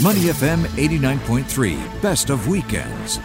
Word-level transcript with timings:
Money 0.00 0.20
FM 0.20 0.62
89.3, 0.76 2.00
best 2.00 2.30
of 2.30 2.46
weekends. 2.46 3.18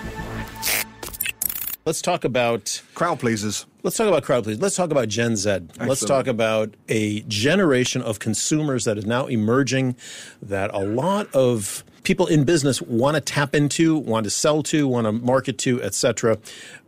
Let's 1.85 2.01
talk 2.01 2.23
about 2.23 2.81
crowd 2.95 3.19
pleasers. 3.19 3.67
Let's 3.83 3.95
talk 3.95 4.07
about 4.07 4.23
crowd 4.23 4.45
pleasers. 4.45 4.59
Let's 4.59 4.75
talk 4.75 4.89
about 4.89 5.07
Gen 5.07 5.35
Z. 5.35 5.49
Excellent. 5.51 5.87
Let's 5.87 6.03
talk 6.03 6.25
about 6.25 6.73
a 6.89 7.21
generation 7.27 8.01
of 8.01 8.17
consumers 8.17 8.85
that 8.85 8.97
is 8.97 9.05
now 9.05 9.27
emerging 9.27 9.95
that 10.41 10.73
a 10.73 10.79
lot 10.79 11.31
of 11.35 11.83
people 12.01 12.25
in 12.25 12.43
business 12.43 12.81
want 12.81 13.13
to 13.13 13.21
tap 13.21 13.53
into, 13.53 13.95
want 13.95 14.23
to 14.23 14.31
sell 14.31 14.63
to, 14.63 14.87
want 14.87 15.05
to 15.05 15.11
market 15.11 15.59
to, 15.59 15.79
etc. 15.83 16.39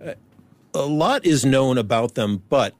Uh, 0.03 0.13
a 0.73 0.87
lot 0.87 1.23
is 1.23 1.45
known 1.45 1.77
about 1.77 2.15
them, 2.15 2.41
but 2.49 2.73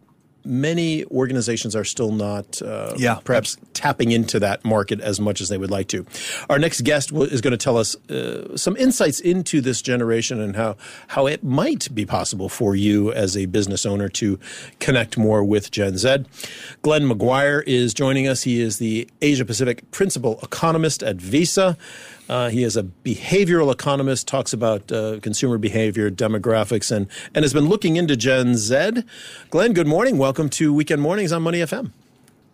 many 0.46 1.05
organizations 1.05 1.75
are 1.75 1.84
still 1.84 2.12
not 2.12 2.62
uh, 2.62 2.94
yeah. 2.98 3.20
perhaps 3.23 3.57
tapping 3.73 4.12
into 4.12 4.39
that 4.39 4.64
market 4.64 5.00
as 5.02 5.20
much 5.20 5.41
as 5.41 5.50
they 5.50 5.57
would 5.57 5.71
like 5.71 5.88
to. 5.89 6.05
Our 6.50 6.59
next 6.59 6.82
guest 6.82 7.12
is 7.12 7.41
going 7.41 7.52
to 7.52 7.57
tell 7.57 7.77
us 7.77 7.95
uh, 8.09 8.55
some 8.58 8.77
insights 8.77 9.20
into 9.20 9.62
this 9.62 9.81
generation 9.81 10.39
and 10.39 10.55
how, 10.55 10.77
how 11.08 11.27
it 11.27 11.44
might 11.44 11.94
be 11.94 12.05
possible 12.05 12.50
for 12.50 12.76
you 12.76 13.12
as 13.12 13.36
a 13.36 13.45
business 13.45 13.86
owner 13.86 14.09
to 14.09 14.39
connect 14.80 15.17
more 15.17 15.44
with 15.44 15.72
Gen 15.72 15.98
Z. 15.98 16.26
Glenn 16.81 17.08
Maguire 17.08 17.62
is 17.62 17.94
joining 17.94 18.27
us. 18.27 18.44
He 18.44 18.62
is 18.62 18.77
the 18.77 19.09
Asia 19.22 19.45
Pacific 19.45 19.89
Principal 19.91 20.39
Economist 20.41 21.03
at 21.03 21.17
Visa. 21.17 21.77
Uh, 22.28 22.50
he 22.50 22.64
is 22.64 22.76
a 22.76 22.84
behavioral 22.84 23.72
economist, 23.72 24.28
talks 24.28 24.52
about 24.52 24.92
uh, 24.92 25.20
consumer 25.22 25.58
behavior, 25.58 26.10
demographics, 26.10 26.92
and, 26.92 27.08
and 27.36 27.44
has 27.44 27.54
been 27.54 27.66
looking 27.66 27.98
into 27.98 28.16
Gen 28.16 28.56
Z. 28.56 29.04
Glenn, 29.52 29.74
good 29.74 29.88
morning. 29.88 30.18
Welcome 30.18 30.50
to 30.52 30.74
Weekend 30.74 31.02
Mornings 31.02 31.32
on 31.32 31.44
Money 31.44 31.60
FM. 31.60 31.92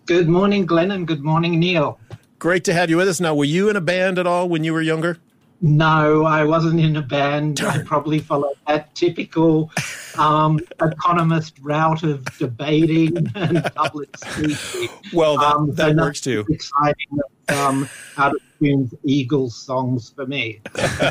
Good 0.07 0.27
morning, 0.27 0.65
Glenn, 0.65 0.91
and 0.91 1.07
good 1.07 1.23
morning, 1.23 1.57
Neil. 1.59 1.99
Great 2.37 2.65
to 2.65 2.73
have 2.73 2.89
you 2.89 2.97
with 2.97 3.07
us. 3.07 3.21
Now, 3.21 3.33
were 3.33 3.45
you 3.45 3.69
in 3.69 3.75
a 3.75 3.81
band 3.81 4.19
at 4.19 4.27
all 4.27 4.49
when 4.49 4.63
you 4.63 4.73
were 4.73 4.81
younger? 4.81 5.17
No, 5.61 6.25
I 6.25 6.43
wasn't 6.43 6.79
in 6.79 6.95
a 6.95 7.03
band. 7.03 7.61
I 7.61 7.83
probably 7.83 8.19
followed 8.19 8.55
that 8.67 8.93
typical 8.95 9.71
um, 10.17 10.59
economist 10.81 11.55
route 11.61 12.01
of 12.03 12.25
debating 12.39 13.15
and 13.35 13.63
public 13.75 14.17
speaking. 14.17 14.89
Well, 15.13 15.37
that, 15.37 15.55
um, 15.55 15.75
that 15.75 15.95
works 15.95 16.19
too. 16.19 16.45
Exciting 16.49 17.19
um, 17.49 17.87
out 18.21 18.35
tunes 18.59 18.93
Eagles 19.03 19.55
songs 19.55 20.11
for 20.15 20.25
me. 20.25 20.61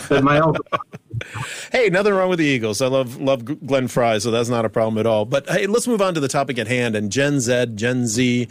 but 0.09 0.23
my 0.23 0.41
older 0.41 0.61
hey, 1.73 1.91
nothing 1.91 2.15
wrong 2.15 2.31
with 2.31 2.39
the 2.39 2.45
Eagles. 2.45 2.81
I 2.81 2.87
love 2.87 3.21
love 3.21 3.45
Glenn 3.67 3.89
Frey, 3.89 4.19
so 4.21 4.31
that's 4.31 4.49
not 4.49 4.65
a 4.65 4.69
problem 4.69 4.99
at 4.99 5.07
all. 5.07 5.25
But 5.25 5.49
hey, 5.49 5.67
let's 5.67 5.87
move 5.87 6.01
on 6.01 6.15
to 6.15 6.21
the 6.21 6.29
topic 6.29 6.59
at 6.59 6.69
hand 6.69 6.97
and 6.97 7.11
Gen 7.11 7.41
Z, 7.41 7.67
Gen 7.75 8.07
Z. 8.07 8.49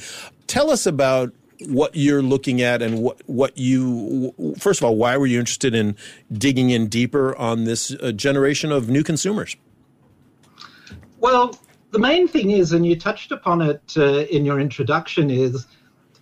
Tell 0.48 0.70
us 0.70 0.86
about 0.86 1.34
what 1.68 1.96
you're 1.96 2.22
looking 2.22 2.62
at 2.62 2.82
and 2.82 3.00
what 3.00 3.22
what 3.28 3.58
you 3.58 4.34
first 4.58 4.80
of 4.80 4.86
all 4.86 4.96
why 4.96 5.18
were 5.18 5.26
you 5.26 5.40
interested 5.40 5.76
in 5.76 5.96
digging 6.32 6.70
in 6.70 6.88
deeper 6.88 7.36
on 7.36 7.66
this 7.66 7.94
uh, 8.02 8.14
generation 8.14 8.72
of 8.72 8.88
new 8.88 9.04
consumers 9.04 9.58
well 11.20 11.54
the 11.92 12.00
main 12.00 12.30
thing 12.30 12.52
is 12.52 12.72
and 12.72 12.86
you 12.86 12.98
touched 12.98 13.34
upon 13.34 13.62
it 13.62 13.82
uh, 13.98 14.20
in 14.28 14.46
your 14.46 14.58
introduction 14.58 15.30
is 15.30 15.68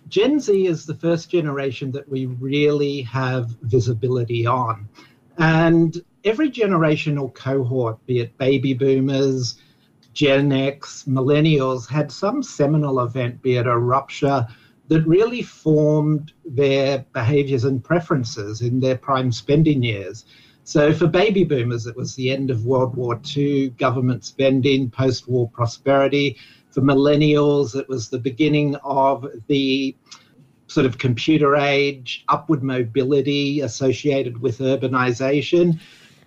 gen 0.08 0.40
z 0.40 0.66
is 0.66 0.86
the 0.86 0.94
first 0.94 1.30
generation 1.30 1.90
that 1.92 2.08
we 2.08 2.26
really 2.26 3.02
have 3.02 3.50
visibility 3.62 4.46
on 4.46 4.88
and 5.38 6.02
every 6.24 6.50
generational 6.50 7.32
cohort 7.34 8.04
be 8.06 8.20
it 8.20 8.36
baby 8.38 8.74
boomers 8.74 9.60
gen 10.12 10.52
x 10.52 11.04
millennials 11.06 11.88
had 11.88 12.10
some 12.10 12.42
seminal 12.42 13.00
event 13.00 13.40
be 13.42 13.56
it 13.56 13.66
a 13.66 13.78
rupture 13.78 14.46
that 14.88 15.06
really 15.06 15.42
formed 15.42 16.32
their 16.44 17.04
behaviors 17.12 17.64
and 17.64 17.84
preferences 17.84 18.62
in 18.62 18.80
their 18.80 18.96
prime 18.96 19.30
spending 19.30 19.82
years. 19.82 20.24
So, 20.64 20.92
for 20.92 21.06
baby 21.06 21.44
boomers, 21.44 21.86
it 21.86 21.96
was 21.96 22.14
the 22.14 22.30
end 22.30 22.50
of 22.50 22.66
World 22.66 22.94
War 22.94 23.18
II, 23.36 23.70
government 23.70 24.24
spending, 24.24 24.90
post 24.90 25.28
war 25.28 25.48
prosperity. 25.48 26.36
For 26.78 26.84
millennials, 26.84 27.74
it 27.74 27.88
was 27.88 28.08
the 28.08 28.20
beginning 28.20 28.76
of 28.84 29.26
the 29.48 29.96
sort 30.68 30.86
of 30.86 30.96
computer 30.96 31.56
age, 31.56 32.24
upward 32.28 32.62
mobility 32.62 33.62
associated 33.62 34.40
with 34.40 34.58
urbanization. 34.58 35.80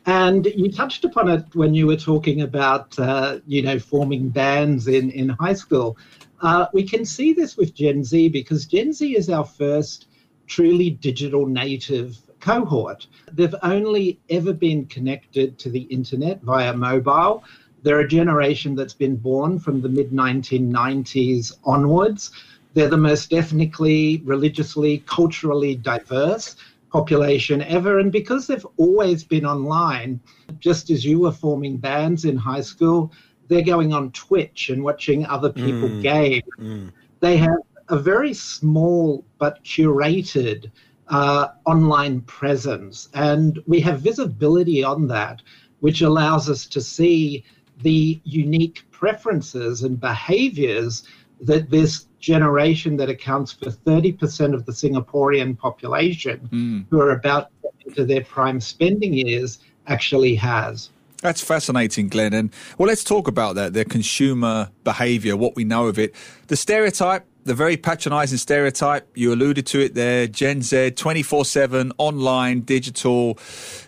And 0.06 0.48
you 0.48 0.70
touched 0.70 1.06
upon 1.06 1.30
it 1.30 1.46
when 1.54 1.74
you 1.74 1.88
were 1.88 1.96
talking 1.96 2.42
about, 2.42 3.00
uh, 3.00 3.40
you 3.48 3.62
know, 3.62 3.80
forming 3.80 4.28
bands 4.28 4.90
in, 4.90 5.10
in 5.12 5.30
high 5.30 5.54
school. 5.54 5.98
Uh, 6.42 6.66
we 6.74 6.84
can 6.84 7.06
see 7.06 7.32
this 7.32 7.56
with 7.56 7.74
Gen 7.74 8.04
Z 8.04 8.28
because 8.28 8.66
Gen 8.66 8.92
Z 8.92 9.16
is 9.16 9.30
our 9.30 9.46
first 9.46 10.08
truly 10.48 10.90
digital 10.90 11.46
native 11.46 12.18
cohort. 12.42 13.08
They've 13.32 13.56
only 13.64 14.20
ever 14.30 14.52
been 14.52 14.86
connected 14.88 15.58
to 15.60 15.70
the 15.70 15.84
internet 15.84 16.42
via 16.42 16.74
mobile. 16.74 17.46
They're 17.84 18.00
a 18.00 18.08
generation 18.08 18.76
that's 18.76 18.94
been 18.94 19.16
born 19.16 19.60
from 19.60 19.82
the 19.82 19.90
mid 19.90 20.12
1990s 20.12 21.54
onwards. 21.64 22.32
They're 22.74 22.90
the 22.90 22.98
most 22.98 23.34
ethnically, 23.34 24.22
religiously, 24.24 25.04
culturally 25.06 25.76
diverse 25.76 26.56
population 26.92 27.62
ever. 27.64 28.00
And 28.00 28.12
because 28.12 28.48
they've 28.48 28.68
always 28.78 29.24
been 29.24 29.46
online, 29.46 30.20
just 30.60 30.90
as 30.90 31.04
you 31.04 31.20
were 31.20 31.32
forming 31.32 31.78
bands 31.78 32.26
in 32.26 32.38
high 32.38 32.62
school, 32.62 33.12
they're 33.48 33.62
going 33.62 33.94
on 33.94 34.12
Twitch 34.12 34.70
and 34.70 34.84
watching 34.84 35.26
other 35.26 35.52
people 35.52 35.90
mm. 35.90 36.02
game. 36.02 36.42
Mm. 36.60 36.92
They 37.20 37.38
have 37.38 37.60
a 37.90 37.98
very 37.98 38.34
small 38.34 39.26
but 39.38 39.64
curated 39.64 40.72
uh, 41.10 41.50
online 41.66 42.22
presence, 42.22 43.10
and 43.14 43.60
we 43.68 43.82
have 43.82 44.00
visibility 44.00 44.84
on 44.84 45.08
that, 45.08 45.42
which 45.82 46.02
allows 46.02 46.50
us 46.50 46.66
to 46.68 46.80
see 46.80 47.44
the 47.82 48.20
unique 48.24 48.84
preferences 48.92 49.84
and 49.84 50.00
behaviors 50.00 51.04
that 51.42 51.70
this 51.70 52.08
generation 52.20 52.98
that 52.98 53.10
accounts 53.10 53.52
for 53.52 53.72
30% 53.72 54.54
of 54.54 54.66
the 54.66 54.72
Singaporean 54.72 55.58
population 55.58 56.50
mm. 56.52 56.86
who 56.90 57.02
are 57.02 57.12
about 57.12 57.50
to 57.50 57.54
get 57.64 57.88
into 57.88 58.06
their 58.06 58.24
prime 58.24 58.60
spending 58.60 59.14
years 59.14 59.60
actually 59.88 60.36
has. 60.36 60.92
That's 61.22 61.42
fascinating, 61.42 62.10
Glenn. 62.10 62.34
And 62.34 62.52
well, 62.78 62.88
let's 62.88 63.04
talk 63.04 63.28
about 63.28 63.56
that, 63.56 63.74
the 63.74 63.86
consumer 63.86 64.70
behavior, 64.84 65.38
what 65.38 65.56
we 65.56 65.64
know 65.64 65.88
of 65.88 66.00
it. 66.00 66.16
The 66.48 66.56
stereotype, 66.56 67.26
the 67.44 67.54
very 67.54 67.78
patronizing 67.78 68.38
stereotype, 68.38 69.08
you 69.16 69.34
alluded 69.34 69.66
to 69.68 69.80
it 69.80 69.96
there, 69.96 70.28
Gen 70.28 70.62
Z, 70.62 70.92
24 70.92 71.46
7, 71.46 71.92
online, 71.98 72.62
digital, 72.62 73.38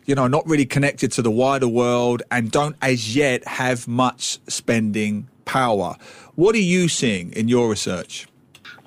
you 0.06 0.16
know, 0.16 0.28
not 0.28 0.47
really 0.47 0.66
connected 0.66 1.12
to 1.14 1.22
the 1.22 1.31
wider 1.31 1.68
world 1.68 2.24
and 2.31 2.52
don't 2.52 2.75
as 2.81 3.16
yet 3.16 3.47
have 3.47 3.88
much 3.88 4.40
spending 4.47 5.28
power. 5.46 5.96
What 6.36 6.56
are 6.56 6.59
you 6.59 6.88
seeing 6.88 7.31
in 7.34 7.47
your 7.47 7.69
research? 7.69 8.28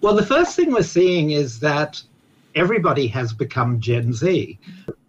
Well, 0.00 0.15
the 0.15 0.27
first 0.27 0.56
thing 0.56 0.72
we're 0.72 0.83
seeing 0.83 1.31
is 1.31 1.60
that 1.60 2.03
everybody 2.54 3.06
has 3.09 3.33
become 3.33 3.81
Gen 3.81 4.12
Z 4.12 4.59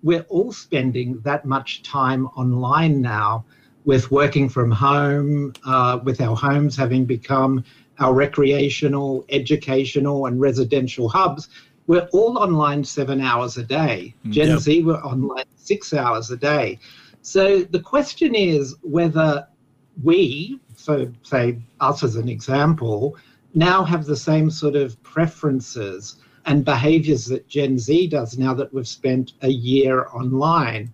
we're 0.04 0.26
all 0.30 0.54
spending 0.54 1.20
that 1.22 1.46
much 1.46 1.84
time 1.84 2.28
online 2.28 3.02
now 3.02 3.44
with 3.86 4.10
working 4.12 4.48
from 4.48 4.72
home, 4.72 5.54
uh, 5.66 6.00
with 6.02 6.22
our 6.22 6.36
homes 6.36 6.76
having 6.76 7.06
become 7.06 7.64
our 8.00 8.14
recreational, 8.14 9.26
educational, 9.30 10.26
and 10.26 10.40
residential 10.40 11.10
hubs. 11.10 11.50
We're 11.88 12.08
all 12.14 12.38
online 12.38 12.84
seven 12.84 13.22
hours 13.22 13.58
a 13.58 13.64
day. 13.64 14.14
Mm, 14.26 14.32
Gen 14.32 14.48
yep. 14.50 14.60
Z 14.60 14.84
were 14.84 15.04
online 15.04 15.46
six 15.56 15.94
hours 15.94 16.32
a 16.32 16.38
day. 16.38 16.80
So 17.22 17.62
the 17.64 17.80
question 17.80 18.36
is 18.36 18.76
whether 18.82 19.48
we, 20.04 20.60
so 20.76 21.12
say 21.24 21.60
us 21.80 22.04
as 22.04 22.16
an 22.16 22.30
example, 22.30 23.18
now 23.54 23.84
have 23.84 24.06
the 24.06 24.16
same 24.16 24.52
sort 24.52 24.76
of 24.76 25.02
preferences 25.04 26.18
and 26.46 26.64
behaviors 26.64 27.26
that 27.26 27.48
Gen 27.48 27.78
Z 27.78 28.08
does 28.08 28.38
now 28.38 28.54
that 28.54 28.74
we've 28.74 28.88
spent 28.88 29.34
a 29.42 29.50
year 29.50 30.08
online. 30.08 30.92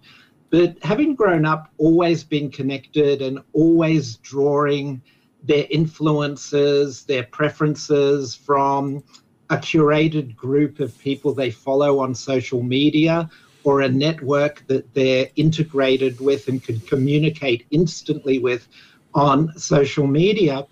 But 0.49 0.77
having 0.83 1.15
grown 1.15 1.45
up, 1.45 1.71
always 1.77 2.23
been 2.23 2.49
connected 2.49 3.21
and 3.21 3.39
always 3.53 4.17
drawing 4.17 5.01
their 5.43 5.65
influences, 5.69 7.03
their 7.03 7.23
preferences 7.23 8.33
from 8.33 9.03
a 9.49 9.57
curated 9.57 10.35
group 10.35 10.79
of 10.79 10.97
people 10.99 11.33
they 11.33 11.51
follow 11.51 11.99
on 11.99 12.15
social 12.15 12.63
media 12.63 13.29
or 13.63 13.81
a 13.81 13.89
network 13.89 14.65
that 14.67 14.93
they're 14.93 15.27
integrated 15.35 16.19
with 16.19 16.47
and 16.47 16.63
can 16.63 16.79
communicate 16.81 17.65
instantly 17.71 18.39
with 18.39 18.67
on 19.13 19.57
social 19.57 20.07
media, 20.07 20.65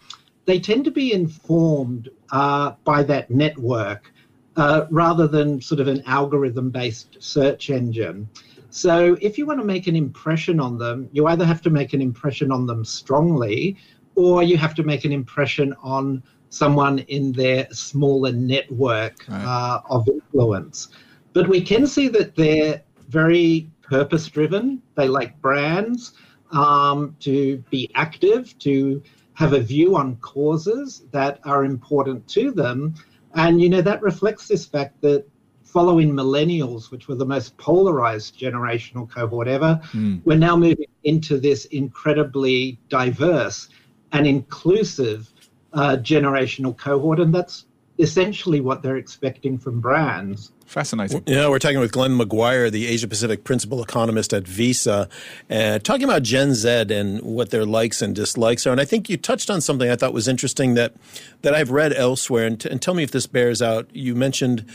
they 0.46 0.60
tend 0.60 0.84
to 0.86 0.92
be 0.92 1.14
informed 1.14 2.10
uh, 2.32 2.72
by 2.84 3.04
that 3.04 3.30
network 3.30 4.12
uh, 4.56 4.86
rather 4.90 5.28
than 5.28 5.62
sort 5.62 5.80
of 5.80 5.88
an 5.88 6.02
algorithm 6.06 6.70
based 6.70 7.18
search 7.20 7.70
engine. 7.70 8.28
So 8.70 9.18
if 9.22 9.38
you 9.38 9.46
want 9.46 9.60
to 9.60 9.66
make 9.66 9.88
an 9.88 9.96
impression 9.96 10.60
on 10.60 10.78
them, 10.78 11.10
you 11.12 11.28
either 11.28 11.46
have 11.46 11.62
to 11.64 11.70
make 11.70 11.94
an 11.94 12.02
impression 12.02 12.52
on 12.52 12.66
them 12.66 12.84
strongly 12.84 13.78
or 14.22 14.44
you 14.44 14.58
have 14.58 14.76
to 14.76 14.84
make 14.84 15.06
an 15.06 15.12
impression 15.12 15.74
on 15.82 16.24
someone 16.50 17.00
in 17.00 17.32
their 17.32 17.68
smaller 17.72 18.32
network 18.32 19.26
right. 19.28 19.44
uh, 19.44 19.82
of 19.90 20.08
influence. 20.08 20.90
But 21.34 21.48
we 21.48 21.62
can 21.62 21.88
see 21.88 22.08
that 22.10 22.36
they're 22.36 22.82
very 23.08 23.70
purpose 23.82 24.28
driven. 24.28 24.82
They 24.96 25.08
like 25.08 25.40
brands 25.42 26.14
um, 26.52 27.16
to 27.22 27.58
be 27.70 27.90
active, 27.96 28.58
to 28.60 29.02
have 29.34 29.54
a 29.54 29.60
view 29.60 29.96
on 29.96 30.18
causes 30.18 31.04
that 31.12 31.40
are 31.46 31.64
important 31.64 32.28
to 32.30 32.52
them. 32.52 32.96
And, 33.34 33.62
you 33.62 33.70
know, 33.70 33.82
that 33.82 34.02
reflects 34.02 34.48
this 34.48 34.66
fact 34.66 35.02
that 35.02 35.26
following 35.64 36.12
millennials, 36.12 36.92
which 36.92 37.08
were 37.08 37.16
the 37.16 37.26
most 37.26 37.56
polarized 37.58 38.38
generational 38.38 39.10
cohort 39.10 39.48
ever, 39.48 39.80
mm. 39.94 40.22
we're 40.26 40.38
now 40.38 40.58
moving 40.58 40.92
into 41.06 41.40
this 41.40 41.64
incredibly 41.66 42.78
diverse 42.90 43.70
and 44.12 44.28
inclusive 44.28 45.30
uh, 45.74 45.98
generational 45.98 46.78
cohort. 46.78 47.20
And 47.20 47.34
that's 47.34 47.66
essentially 48.00 48.62
what 48.62 48.82
they're 48.82 48.98
expecting 48.98 49.58
from 49.58 49.80
brands. 49.80 50.52
Fascinating. 50.66 51.22
Yeah, 51.28 51.50
we're 51.50 51.60
talking 51.60 51.80
with 51.80 51.92
Glenn 51.92 52.16
Maguire, 52.16 52.70
the 52.70 52.88
Asia 52.88 53.08
Pacific 53.08 53.44
principal 53.44 53.84
economist 53.84 54.34
at 54.34 54.48
Visa, 54.48 55.10
uh, 55.50 55.80
talking 55.80 56.06
about 56.06 56.24
Gen 56.24 56.54
Z 56.54 56.86
and 56.90 57.22
what 57.22 57.50
their 57.50 57.66
likes 57.66 58.02
and 58.02 58.16
dislikes 58.16 58.66
are. 58.66 58.72
And 58.72 58.80
I 58.80 58.86
think 58.86 59.10
you 59.10 59.18
touched 59.18 59.50
on 59.50 59.60
something 59.60 59.90
I 59.90 59.98
thought 59.98 60.14
was 60.14 60.28
interesting 60.28 60.74
that 60.76 60.94
that 61.42 61.54
I've 61.54 61.72
read 61.72 61.94
elsewhere. 61.94 62.48
And, 62.48 62.60
t- 62.60 62.70
and 62.70 62.82
tell 62.82 62.94
me 62.94 63.04
if 63.04 63.12
this 63.12 63.28
bears 63.28 63.62
out. 63.62 63.90
You 63.94 64.16
mentioned 64.16 64.66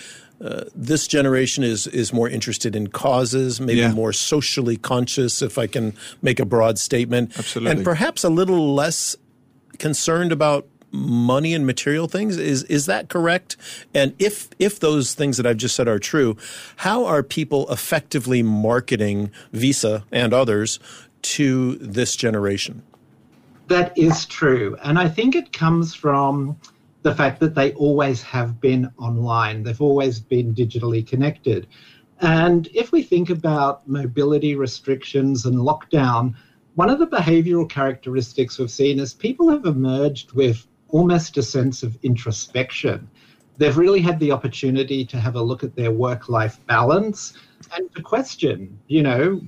uh, 0.40 0.64
this 0.74 1.06
generation 1.06 1.64
is 1.64 1.86
is 1.86 2.12
more 2.12 2.28
interested 2.28 2.76
in 2.76 2.88
causes, 2.88 3.58
maybe 3.58 3.80
yeah. 3.80 3.92
more 3.92 4.12
socially 4.12 4.76
conscious, 4.76 5.40
if 5.40 5.56
I 5.56 5.66
can 5.66 5.94
make 6.20 6.38
a 6.38 6.44
broad 6.44 6.78
statement, 6.78 7.32
Absolutely. 7.38 7.72
and 7.72 7.84
perhaps 7.84 8.22
a 8.22 8.28
little 8.28 8.74
less 8.74 9.16
concerned 9.78 10.32
about 10.32 10.66
money 10.92 11.54
and 11.54 11.66
material 11.66 12.08
things. 12.08 12.36
Is 12.36 12.62
is 12.64 12.86
that 12.86 13.08
correct? 13.08 13.56
And 13.94 14.14
if 14.18 14.48
if 14.58 14.80
those 14.80 15.14
things 15.14 15.36
that 15.36 15.46
I've 15.46 15.56
just 15.56 15.76
said 15.76 15.88
are 15.88 15.98
true, 15.98 16.36
how 16.76 17.04
are 17.04 17.22
people 17.22 17.70
effectively 17.70 18.42
marketing 18.42 19.30
Visa 19.52 20.04
and 20.10 20.32
others 20.32 20.78
to 21.22 21.76
this 21.76 22.16
generation? 22.16 22.82
That 23.68 23.96
is 23.98 24.26
true, 24.26 24.76
and 24.82 24.98
I 24.98 25.08
think 25.08 25.34
it 25.34 25.52
comes 25.52 25.94
from 25.94 26.56
the 27.02 27.14
fact 27.14 27.40
that 27.40 27.54
they 27.54 27.72
always 27.72 28.22
have 28.22 28.60
been 28.60 28.90
online. 28.98 29.62
They've 29.62 29.80
always 29.80 30.18
been 30.20 30.54
digitally 30.54 31.06
connected. 31.06 31.66
And 32.20 32.68
if 32.74 32.92
we 32.92 33.02
think 33.02 33.28
about 33.30 33.86
mobility 33.88 34.54
restrictions 34.56 35.44
and 35.44 35.56
lockdown, 35.56 36.34
one 36.76 36.90
of 36.90 36.98
the 36.98 37.06
behavioral 37.06 37.68
characteristics 37.68 38.58
we've 38.58 38.70
seen 38.70 39.00
is 39.00 39.14
people 39.14 39.48
have 39.48 39.64
emerged 39.64 40.32
with 40.32 40.66
almost 40.88 41.38
a 41.38 41.42
sense 41.42 41.82
of 41.82 41.98
introspection. 42.02 43.08
They've 43.56 43.78
really 43.78 44.02
had 44.02 44.20
the 44.20 44.30
opportunity 44.30 45.02
to 45.06 45.18
have 45.18 45.36
a 45.36 45.42
look 45.42 45.64
at 45.64 45.74
their 45.74 45.90
work 45.90 46.28
life 46.28 46.60
balance 46.66 47.32
and 47.74 47.92
to 47.94 48.02
question, 48.02 48.78
you 48.88 49.02
know, 49.02 49.40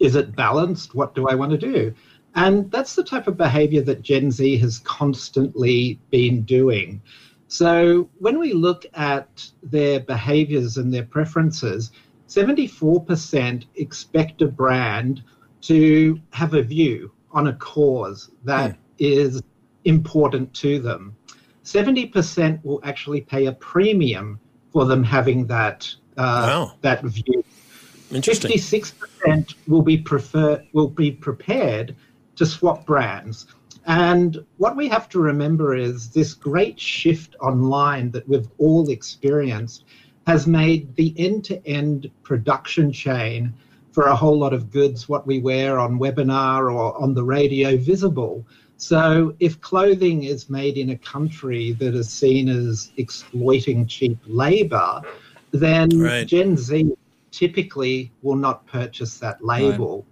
is 0.00 0.16
it 0.16 0.36
balanced? 0.36 0.94
What 0.94 1.14
do 1.14 1.28
I 1.28 1.34
want 1.34 1.50
to 1.52 1.58
do? 1.58 1.94
And 2.34 2.70
that's 2.70 2.94
the 2.94 3.04
type 3.04 3.26
of 3.26 3.38
behavior 3.38 3.80
that 3.80 4.02
Gen 4.02 4.30
Z 4.30 4.58
has 4.58 4.80
constantly 4.80 5.98
been 6.10 6.42
doing. 6.42 7.00
So 7.48 8.10
when 8.18 8.38
we 8.38 8.52
look 8.52 8.84
at 8.92 9.50
their 9.62 10.00
behaviors 10.00 10.76
and 10.76 10.92
their 10.92 11.04
preferences, 11.04 11.90
74% 12.28 13.64
expect 13.76 14.42
a 14.42 14.46
brand 14.46 15.22
to 15.62 16.20
have 16.30 16.54
a 16.54 16.62
view 16.62 17.12
on 17.32 17.48
a 17.48 17.52
cause 17.54 18.30
that 18.44 18.72
hmm. 18.72 18.80
is 18.98 19.42
important 19.84 20.52
to 20.54 20.78
them. 20.78 21.16
70% 21.64 22.64
will 22.64 22.80
actually 22.82 23.20
pay 23.20 23.46
a 23.46 23.52
premium 23.52 24.40
for 24.72 24.84
them 24.84 25.02
having 25.02 25.46
that 25.46 25.92
uh, 26.16 26.44
wow. 26.46 26.72
that 26.80 27.02
view. 27.02 27.44
Interesting. 28.12 28.50
56% 28.50 29.54
will 29.68 29.82
be 29.82 29.96
prefer 29.96 30.62
will 30.72 30.88
be 30.88 31.12
prepared 31.12 31.94
to 32.36 32.44
swap 32.44 32.84
brands. 32.86 33.46
And 33.86 34.44
what 34.58 34.76
we 34.76 34.88
have 34.88 35.08
to 35.10 35.20
remember 35.20 35.74
is 35.74 36.10
this 36.10 36.34
great 36.34 36.78
shift 36.78 37.36
online 37.40 38.10
that 38.10 38.28
we've 38.28 38.48
all 38.58 38.90
experienced 38.90 39.84
has 40.26 40.46
made 40.46 40.94
the 40.96 41.14
end 41.18 41.44
to 41.46 41.66
end 41.66 42.10
production 42.22 42.92
chain 42.92 43.54
for 43.92 44.04
a 44.04 44.16
whole 44.16 44.38
lot 44.38 44.52
of 44.52 44.70
goods, 44.70 45.08
what 45.08 45.26
we 45.26 45.40
wear 45.40 45.78
on 45.78 45.98
webinar 45.98 46.72
or 46.72 47.00
on 47.00 47.14
the 47.14 47.24
radio, 47.24 47.76
visible. 47.76 48.46
So, 48.76 49.34
if 49.40 49.60
clothing 49.60 50.24
is 50.24 50.48
made 50.48 50.78
in 50.78 50.90
a 50.90 50.96
country 50.96 51.72
that 51.72 51.94
is 51.94 52.08
seen 52.08 52.48
as 52.48 52.92
exploiting 52.96 53.86
cheap 53.86 54.18
labor, 54.26 55.02
then 55.50 55.90
right. 55.90 56.26
Gen 56.26 56.56
Z 56.56 56.90
typically 57.30 58.10
will 58.22 58.36
not 58.36 58.66
purchase 58.66 59.18
that 59.18 59.44
label. 59.44 60.06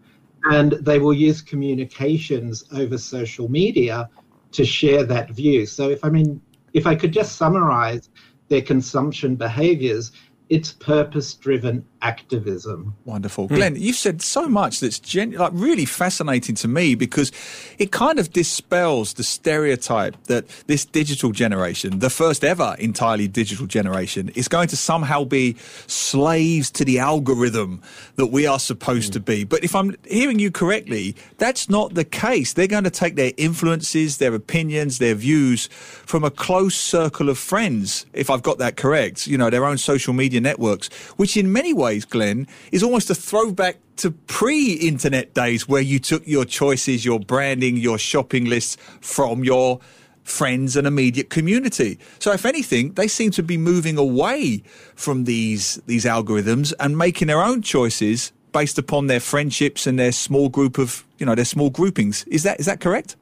Right. 0.45 0.57
And 0.57 0.73
they 0.73 0.99
will 0.99 1.15
use 1.15 1.41
communications 1.41 2.65
over 2.73 2.99
social 2.99 3.49
media 3.49 4.11
to 4.53 4.65
share 4.65 5.05
that 5.05 5.31
view. 5.31 5.65
So, 5.65 5.89
if 5.89 6.05
I 6.05 6.11
mean, 6.11 6.41
if 6.75 6.87
I 6.87 6.95
could 6.95 7.13
just 7.13 7.37
summarize 7.37 8.11
their 8.49 8.63
consumption 8.63 9.37
behaviors, 9.37 10.13
it's 10.51 10.73
purpose 10.73 11.35
driven 11.35 11.85
activism. 12.01 12.95
Wonderful. 13.05 13.49
Mm. 13.49 13.57
Glenn, 13.57 13.77
you've 13.77 13.97
said 13.97 14.23
so 14.23 14.49
much 14.49 14.81
that's 14.81 14.99
gen- 14.99 15.33
like 15.33 15.53
really 15.55 15.85
fascinating 15.85 16.55
to 16.57 16.69
me 16.69 16.95
because 16.95 17.33
it 17.79 17.93
kind 17.93 18.19
of 18.19 18.33
dispels 18.33 19.15
the 19.15 19.25
stereotype 19.25 20.17
that 20.25 20.49
this 20.67 20.85
digital 20.85 21.33
generation, 21.33 21.99
the 21.99 22.11
first 22.11 22.45
ever 22.45 22.77
entirely 22.79 23.29
digital 23.29 23.67
generation, 23.67 24.31
is 24.31 24.49
going 24.49 24.69
to 24.69 24.77
somehow 24.77 25.25
be 25.25 25.57
slaves 25.87 26.71
to 26.71 26.85
the 26.85 26.99
algorithm 26.99 27.83
that 28.17 28.27
we 28.27 28.47
are 28.47 28.59
supposed 28.59 29.11
mm. 29.11 29.15
to 29.15 29.21
be. 29.21 29.45
But 29.45 29.65
if 29.65 29.75
I'm 29.75 29.97
hearing 30.09 30.39
you 30.39 30.51
correctly, 30.51 31.17
that's 31.39 31.69
not 31.69 31.95
the 31.95 32.05
case. 32.05 32.53
They're 32.53 32.67
going 32.67 32.85
to 32.85 32.91
take 32.91 33.17
their 33.17 33.33
influences, 33.37 34.19
their 34.19 34.35
opinions, 34.35 34.99
their 34.99 35.15
views 35.15 35.67
from 36.07 36.25
a 36.25 36.31
close 36.31 36.75
circle 36.75 37.29
of 37.29 37.39
friends, 37.39 38.07
if 38.13 38.31
I've 38.31 38.43
got 38.43 38.59
that 38.59 38.77
correct, 38.77 39.27
you 39.27 39.37
know, 39.37 39.51
their 39.51 39.65
own 39.65 39.79
social 39.79 40.15
media 40.15 40.38
networks, 40.41 40.89
which 41.17 41.37
in 41.37 41.53
many 41.53 41.73
ways 41.73 41.89
ways, 41.89 42.05
Glenn, 42.05 42.47
is 42.71 42.83
almost 42.83 43.09
a 43.09 43.15
throwback 43.15 43.79
to 43.97 44.11
pre 44.11 44.75
internet 44.75 45.33
days 45.33 45.67
where 45.67 45.81
you 45.81 45.99
took 45.99 46.27
your 46.27 46.45
choices, 46.45 47.05
your 47.05 47.19
branding, 47.19 47.77
your 47.77 47.99
shopping 47.99 48.45
lists 48.45 48.77
from 49.01 49.43
your 49.43 49.81
friends 50.23 50.77
and 50.77 50.87
immediate 50.87 51.31
community. 51.31 51.99
So 52.19 52.33
if 52.33 52.45
anything, 52.45 52.93
they 52.93 53.09
seem 53.09 53.31
to 53.33 53.43
be 53.43 53.57
moving 53.57 53.97
away 53.97 54.63
from 54.95 55.25
these 55.25 55.81
these 55.87 56.05
algorithms 56.05 56.75
and 56.79 56.97
making 56.97 57.29
their 57.29 57.43
own 57.43 57.63
choices 57.63 58.33
based 58.53 58.79
upon 58.79 59.07
their 59.07 59.21
friendships 59.21 59.87
and 59.87 59.99
their 59.99 60.13
small 60.13 60.49
group 60.49 60.79
of, 60.79 61.05
you 61.19 61.27
know, 61.27 61.35
their 61.35 61.47
small 61.47 61.71
groupings. 61.71 62.25
Is 62.25 62.43
that 62.43 62.61
is 62.61 62.67
that 62.67 62.81
correct? 62.81 63.17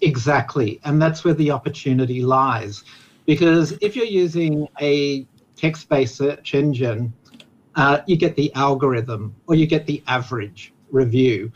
Exactly. 0.00 0.78
And 0.84 1.00
that's 1.02 1.24
where 1.24 1.34
the 1.34 1.50
opportunity 1.50 2.22
lies. 2.22 2.84
Because 3.24 3.72
if 3.80 3.96
you're 3.96 4.14
using 4.24 4.68
a 4.80 5.26
text-based 5.58 6.16
search 6.16 6.54
engine 6.54 7.12
uh, 7.78 8.00
you 8.06 8.16
get 8.16 8.34
the 8.34 8.52
algorithm 8.54 9.34
or 9.46 9.54
you 9.54 9.66
get 9.66 9.86
the 9.86 10.02
average 10.08 10.72
review. 10.90 11.52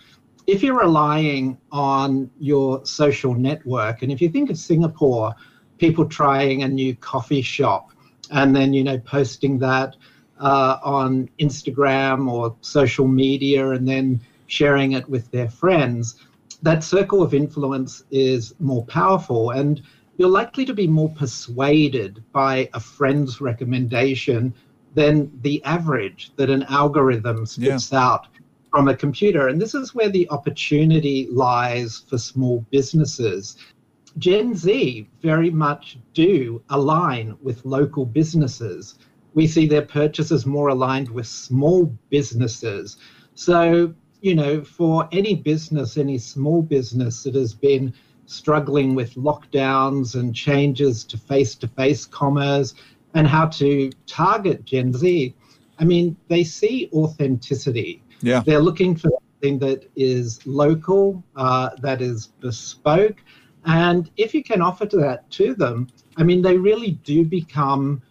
If 0.47 0.63
you're 0.63 0.79
relying 0.79 1.59
on 1.73 2.31
your 2.39 2.85
social 2.87 3.35
network, 3.35 4.03
and 4.03 4.13
if 4.13 4.21
you 4.21 4.29
think 4.29 4.49
of 4.49 4.57
Singapore, 4.57 5.35
people 5.79 6.07
trying 6.07 6.63
a 6.63 6.69
new 6.69 6.95
coffee 6.97 7.43
shop 7.43 7.91
and 8.31 8.55
then, 8.55 8.73
you 8.73 8.85
know, 8.85 8.99
posting 9.01 9.59
that 9.59 9.97
uh, 10.41 10.79
on 10.85 11.29
Instagram 11.41 12.31
or 12.31 12.57
social 12.61 13.09
media 13.09 13.71
and 13.71 13.87
then 13.87 14.21
sharing 14.47 14.93
it 14.93 15.09
with 15.09 15.29
their 15.33 15.49
friends, 15.49 16.17
that 16.63 16.85
circle 16.85 17.21
of 17.21 17.35
influence 17.35 18.05
is 18.13 18.55
more 18.61 18.85
powerful. 18.87 19.51
And 19.51 19.83
you're 20.16 20.28
likely 20.28 20.64
to 20.64 20.75
be 20.75 20.87
more 20.87 21.09
persuaded 21.11 22.23
by 22.33 22.69
a 22.75 22.81
friend's 22.81 23.40
recommendation 23.40 24.54
than 24.95 25.31
the 25.42 25.62
average 25.64 26.33
that 26.37 26.50
an 26.50 26.64
algorithm 26.64 27.47
spits 27.47 27.92
yeah. 27.92 28.07
out 28.07 28.26
from 28.71 28.88
a 28.88 28.97
computer. 28.97 29.49
And 29.49 29.61
this 29.61 29.75
is 29.75 29.95
where 29.95 30.09
the 30.09 30.28
opportunity 30.31 31.28
lies 31.31 32.04
for 32.09 32.19
small 32.19 32.64
businesses. 32.71 33.57
Gen 34.19 34.54
Z 34.54 35.09
very 35.23 35.50
much 35.50 35.99
do 36.14 36.62
align 36.69 37.37
with 37.42 37.64
local 37.64 38.04
businesses. 38.04 38.99
We 39.35 39.47
see 39.47 39.66
their 39.66 39.83
purchases 39.83 40.45
more 40.45 40.69
aligned 40.69 41.09
with 41.09 41.26
small 41.26 41.87
businesses. 42.11 42.99
So, 43.35 43.95
you 44.21 44.35
know, 44.35 44.62
for 44.62 45.09
any 45.12 45.35
business, 45.35 45.97
any 45.97 46.19
small 46.19 46.62
business 46.62 47.23
that 47.23 47.35
has 47.35 47.54
been 47.54 47.95
struggling 48.33 48.95
with 48.95 49.15
lockdowns 49.15 50.15
and 50.15 50.35
changes 50.35 51.05
to 51.05 51.19
face 51.19 51.55
to 51.57 51.69
face 51.69 52.05
commerce, 52.05 52.75
and 53.15 53.27
how 53.27 53.47
to 53.47 53.91
target 54.07 54.65
Gen 54.65 54.93
Z, 54.93 55.35
I 55.79 55.85
mean, 55.85 56.17
they 56.29 56.45
see 56.45 56.89
authenticity. 56.93 58.03
Yeah. 58.23 58.43
They're 58.45 58.61
looking 58.61 58.97
for 58.97 59.11
something 59.11 59.59
that 59.59 59.91
is 59.97 60.45
local, 60.47 61.23
uh, 61.37 61.71
that 61.81 62.01
is 62.01 62.29
bespoke. 62.41 63.17
And 63.65 64.11
if 64.17 64.35
you 64.35 64.43
can 64.43 64.62
offer 64.62 64.87
to 64.87 64.97
that 64.99 65.31
to 65.33 65.55
them, 65.55 65.89
I 66.17 66.23
mean, 66.23 66.43
they 66.43 66.57
really 66.57 66.93
do 67.05 67.25
become 67.25 68.03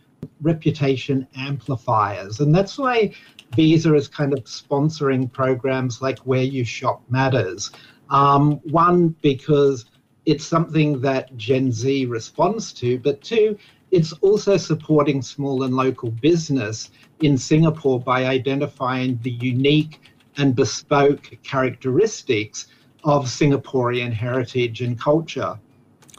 reputation 0.42 1.28
amplifiers. 1.36 2.40
And 2.40 2.54
that's 2.54 2.78
why 2.78 3.14
Visa 3.56 3.94
is 3.96 4.08
kind 4.08 4.34
of 4.34 4.44
sponsoring 4.46 5.32
programs 5.32 6.02
like 6.02 6.20
Where 6.20 6.44
You 6.44 6.64
Shop 6.64 7.04
Matters. 7.10 7.72
Um, 8.10 8.54
one, 8.70 9.16
because 9.22 9.86
it's 10.26 10.46
something 10.46 11.02
that 11.02 11.36
Gen 11.38 11.72
Z 11.72 12.06
responds 12.06 12.74
to, 12.74 13.00
but 13.00 13.22
two, 13.22 13.58
it's 13.92 14.14
also 14.22 14.56
supporting 14.56 15.22
small 15.22 15.64
and 15.64 15.76
local 15.76 16.12
business 16.12 16.92
in 17.22 17.38
Singapore 17.38 18.00
by 18.00 18.26
identifying 18.26 19.20
the 19.24 19.32
unique 19.32 20.00
and 20.38 20.56
bespoke 20.56 21.38
characteristics 21.44 22.68
of 23.04 23.26
Singaporean 23.26 24.14
heritage 24.14 24.82
and 24.82 25.00
culture. 25.00 25.60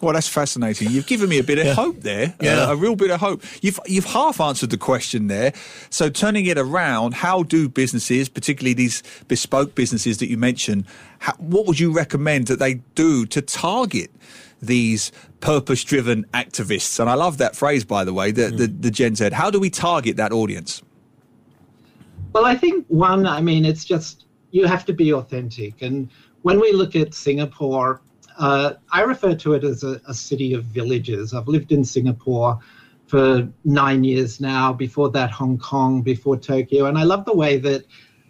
Well, 0.03 0.15
that's 0.15 0.29
fascinating. 0.29 0.91
You've 0.91 1.07
given 1.07 1.29
me 1.29 1.39
a 1.39 1.45
bit 1.45 1.59
of 1.59 1.67
yeah. 1.67 1.75
hope 1.75 2.01
there, 2.01 2.35
yeah. 2.41 2.65
Uh, 2.65 2.73
a 2.73 2.77
real 2.77 2.97
bit 2.97 3.13
of 3.13 3.21
hope. 3.21 3.45
You've 3.63 3.79
you've 3.87 4.05
half 4.05 4.41
answered 4.41 4.71
the 4.71 4.77
question 4.77 5.29
there. 5.29 5.53
So 5.91 6.11
turning 6.11 6.47
it 6.47 6.59
around, 6.59 7.15
how 7.15 7.45
do 7.45 7.69
businesses, 7.69 8.29
particularly 8.29 8.75
these 8.75 9.05
bespoke 9.29 9.77
businesses 9.77 10.19
that 10.19 10.29
you 10.29 10.37
mentioned, 10.37 10.87
how, 11.21 11.35
what 11.35 11.67
would 11.67 11.79
you 11.79 11.93
recommend 11.93 12.49
that 12.49 12.59
they 12.59 12.75
do 12.97 13.27
to 13.27 13.41
target 13.41 14.11
these 14.61 15.13
purpose-driven 15.41 16.25
activists? 16.35 16.99
And 16.99 17.09
I 17.09 17.15
love 17.15 17.39
that 17.39 17.55
phrase, 17.55 17.85
by 17.85 18.03
the 18.03 18.13
way, 18.13 18.33
the, 18.33 18.43
mm. 18.43 18.59
the, 18.59 18.67
the 18.67 18.91
Gen 18.91 19.15
Z. 19.15 19.31
How 19.33 19.51
do 19.51 19.61
we 19.61 19.71
target 19.71 20.17
that 20.17 20.33
audience? 20.33 20.83
Well, 22.33 22.45
I 22.45 22.57
think 22.57 22.87
one, 22.89 23.25
I 23.25 23.41
mean, 23.41 23.65
it's 23.65 23.85
just 23.85 24.25
you 24.51 24.67
have 24.67 24.85
to 24.87 24.93
be 24.93 25.13
authentic. 25.13 25.81
And 25.81 26.09
when 26.43 26.59
we 26.59 26.73
look 26.73 26.97
at 26.97 27.15
Singapore, 27.15 28.01
uh, 28.43 28.75
I 28.91 29.03
refer 29.03 29.37
to 29.37 29.53
it 29.53 29.63
as 29.63 29.85
a, 29.85 30.01
a, 30.09 30.13
city 30.13 30.53
of 30.53 30.65
villages. 30.65 31.33
I've 31.33 31.47
lived 31.47 31.71
in 31.71 31.85
Singapore 31.85 32.59
for 33.07 33.49
nine 33.65 34.03
years 34.03 34.41
now, 34.41 34.73
before 34.73 35.11
that, 35.11 35.31
Hong 35.31 35.59
Kong, 35.59 36.03
before 36.03 36.37
Tokyo. 36.37 36.87
And 36.87 36.99
I 36.99 37.05
love 37.05 37.25
the 37.25 37.37
way 37.37 37.59
that 37.59 37.85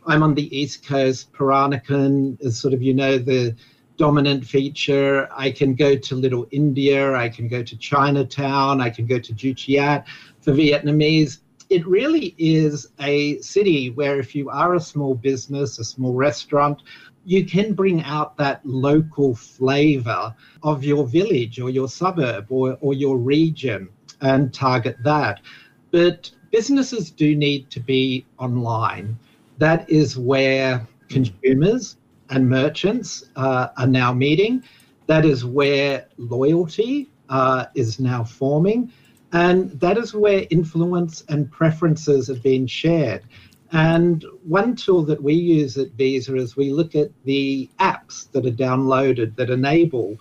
I'm 0.06 0.22
on 0.22 0.34
the 0.34 0.54
East 0.54 0.86
Coast. 0.86 1.32
Peranakan 1.32 2.36
is 2.42 2.60
sort 2.60 2.74
of, 2.74 2.82
you 2.82 2.92
know, 2.92 3.16
the 3.16 3.56
dominant 3.96 4.44
feature. 4.44 5.30
I 5.34 5.50
can 5.50 5.74
go 5.74 5.96
to 5.96 6.14
Little 6.14 6.46
India, 6.50 7.14
I 7.14 7.30
can 7.30 7.48
go 7.48 7.62
to 7.62 7.74
Chinatown, 7.78 8.82
I 8.82 8.90
can 8.90 9.06
go 9.06 9.18
to 9.18 9.32
Joo 9.32 9.54
Chiat. 9.54 10.04
For 10.42 10.52
Vietnamese, 10.52 11.38
it 11.70 11.86
really 11.86 12.34
is 12.36 12.88
a 13.00 13.40
city 13.40 13.88
where 13.88 14.18
if 14.18 14.34
you 14.34 14.50
are 14.50 14.74
a 14.74 14.80
small 14.80 15.14
business, 15.14 15.78
a 15.78 15.84
small 15.84 16.12
restaurant, 16.12 16.82
you 17.24 17.44
can 17.44 17.74
bring 17.74 18.02
out 18.02 18.36
that 18.36 18.64
local 18.64 19.34
flavor 19.34 20.34
of 20.62 20.84
your 20.84 21.06
village 21.06 21.60
or 21.60 21.70
your 21.70 21.88
suburb 21.88 22.46
or, 22.50 22.76
or 22.80 22.94
your 22.94 23.16
region 23.16 23.88
and 24.20 24.52
target 24.52 24.96
that. 25.04 25.40
But 25.90 26.30
businesses 26.50 27.10
do 27.10 27.36
need 27.36 27.70
to 27.70 27.80
be 27.80 28.26
online. 28.38 29.18
That 29.58 29.88
is 29.88 30.18
where 30.18 30.86
consumers 31.08 31.96
and 32.30 32.48
merchants 32.48 33.24
uh, 33.36 33.68
are 33.76 33.86
now 33.86 34.12
meeting. 34.12 34.64
That 35.06 35.24
is 35.24 35.44
where 35.44 36.06
loyalty 36.16 37.10
uh, 37.28 37.66
is 37.74 38.00
now 38.00 38.24
forming. 38.24 38.92
And 39.32 39.70
that 39.80 39.96
is 39.96 40.14
where 40.14 40.46
influence 40.50 41.24
and 41.28 41.50
preferences 41.50 42.28
are 42.28 42.40
being 42.40 42.66
shared. 42.66 43.22
And 43.72 44.24
one 44.44 44.76
tool 44.76 45.02
that 45.06 45.22
we 45.22 45.32
use 45.32 45.78
at 45.78 45.92
Visa 45.92 46.36
is 46.36 46.56
we 46.56 46.70
look 46.70 46.94
at 46.94 47.10
the 47.24 47.70
apps 47.80 48.30
that 48.32 48.44
are 48.44 48.50
downloaded 48.50 49.34
that 49.36 49.48
enable 49.48 50.18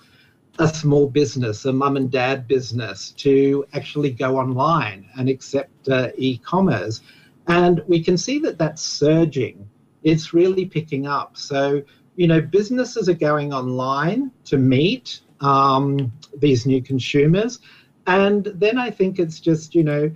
a 0.58 0.70
small 0.70 1.08
business, 1.08 1.65
a 1.65 1.74
mum 1.74 1.98
and 1.98 2.10
dad 2.10 2.48
business, 2.48 3.12
to 3.12 3.65
actually 3.74 4.12
go 4.12 4.38
online 4.38 5.10
and 5.17 5.27
accept 5.27 5.89
uh, 5.89 6.10
e 6.15 6.38
commerce. 6.38 7.01
And 7.48 7.81
we 7.88 8.01
can 8.01 8.17
see 8.17 8.39
that 8.39 8.58
that's 8.58 8.81
surging. 8.81 9.67
It's 10.03 10.34
really 10.34 10.65
picking 10.65 11.05
up. 11.05 11.36
So, 11.36 11.81
you 12.15 12.27
know, 12.27 12.39
businesses 12.39 13.10
are 13.10 13.13
going 13.13 13.53
online 13.53 14.31
to 14.46 14.58
meet 14.58 15.20
um, 15.41 16.12
these 16.38 16.65
new 16.65 16.81
consumers. 16.81 17.60
And 18.08 18.46
then 18.55 18.77
I 18.77 18.91
think 18.91 19.20
it's 19.20 19.41
just, 19.41 19.75
you 19.75 19.84
know, 19.84 20.12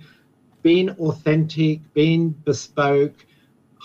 being 0.62 0.90
authentic, 0.90 1.80
being 1.92 2.30
bespoke, 2.30 3.25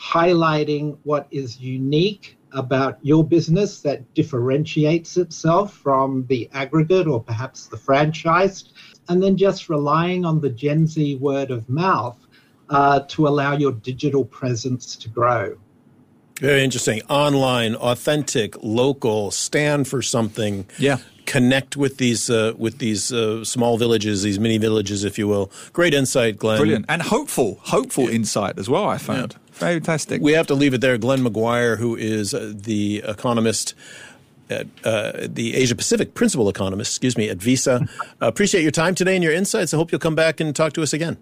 highlighting 0.01 0.97
what 1.03 1.27
is 1.31 1.59
unique 1.59 2.37
about 2.53 2.97
your 3.01 3.23
business 3.23 3.81
that 3.81 4.13
differentiates 4.13 5.15
itself 5.15 5.73
from 5.73 6.25
the 6.27 6.49
aggregate 6.53 7.07
or 7.07 7.21
perhaps 7.21 7.67
the 7.67 7.77
franchised, 7.77 8.69
and 9.09 9.21
then 9.21 9.37
just 9.37 9.69
relying 9.69 10.25
on 10.25 10.41
the 10.41 10.49
Gen 10.49 10.87
Z 10.87 11.15
word 11.15 11.51
of 11.51 11.69
mouth 11.69 12.17
uh, 12.69 13.01
to 13.07 13.27
allow 13.27 13.55
your 13.55 13.71
digital 13.71 14.25
presence 14.25 14.95
to 14.95 15.09
grow. 15.09 15.57
Very 16.39 16.63
interesting. 16.63 17.01
Online, 17.07 17.75
authentic, 17.75 18.55
local, 18.63 19.29
stand 19.29 19.87
for 19.87 20.01
something. 20.01 20.65
Yeah. 20.79 20.97
Connect 21.27 21.77
with 21.77 21.97
these 21.97 22.29
uh, 22.31 22.53
with 22.57 22.79
these 22.79 23.13
uh, 23.13 23.45
small 23.45 23.77
villages, 23.77 24.23
these 24.23 24.39
mini 24.39 24.57
villages, 24.57 25.03
if 25.03 25.19
you 25.19 25.27
will. 25.27 25.51
Great 25.71 25.93
insight, 25.93 26.37
Glenn. 26.37 26.57
Brilliant 26.57 26.85
and 26.89 27.01
hopeful, 27.03 27.59
hopeful 27.61 28.05
yeah. 28.05 28.15
insight 28.15 28.57
as 28.57 28.67
well. 28.67 28.85
I 28.85 28.97
found. 28.97 29.33
Yeah. 29.33 29.50
Fantastic. 29.61 30.21
We 30.21 30.33
have 30.33 30.47
to 30.47 30.55
leave 30.55 30.73
it 30.73 30.81
there. 30.81 30.97
Glenn 30.97 31.23
Maguire, 31.23 31.75
who 31.75 31.95
is 31.95 32.33
uh, 32.33 32.51
the 32.55 33.03
economist. 33.07 33.75
At, 34.49 34.67
uh, 34.83 35.27
the 35.29 35.55
Asia 35.55 35.75
Pacific 35.75 36.13
principal 36.13 36.49
economist, 36.49 36.91
excuse 36.91 37.17
me, 37.17 37.29
at 37.29 37.37
Visa. 37.37 37.87
Uh, 38.21 38.27
appreciate 38.27 38.63
your 38.63 38.71
time 38.71 38.95
today 38.95 39.15
and 39.15 39.23
your 39.23 39.31
insights. 39.31 39.73
I 39.73 39.77
hope 39.77 39.93
you'll 39.93 39.99
come 39.99 40.15
back 40.15 40.41
and 40.41 40.53
talk 40.53 40.73
to 40.73 40.83
us 40.83 40.91
again. 40.91 41.15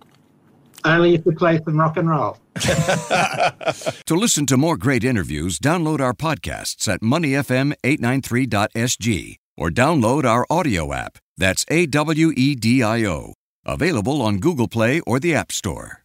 Only 0.83 1.13
if 1.13 1.23
you 1.27 1.33
play 1.33 1.61
some 1.63 1.79
rock 1.79 1.95
and 1.97 2.09
roll. 2.09 2.39
to 2.55 4.15
listen 4.15 4.47
to 4.47 4.57
more 4.57 4.77
great 4.77 5.03
interviews, 5.03 5.59
download 5.59 5.99
our 5.99 6.13
podcasts 6.13 6.87
at 6.87 7.01
moneyfm893.sg 7.01 9.35
or 9.57 9.69
download 9.69 10.25
our 10.25 10.47
audio 10.49 10.91
app. 10.91 11.19
That's 11.37 11.67
A 11.69 11.85
W 11.85 12.31
E 12.35 12.55
D 12.55 12.81
I 12.81 13.05
O. 13.05 13.35
Available 13.63 14.23
on 14.23 14.39
Google 14.39 14.67
Play 14.67 15.01
or 15.01 15.19
the 15.19 15.35
App 15.35 15.51
Store. 15.51 15.99